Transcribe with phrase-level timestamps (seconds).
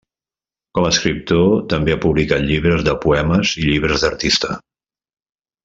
[0.77, 1.43] Com a escriptor
[1.73, 4.59] també ha publicat llibres de poemes i llibres d'artista.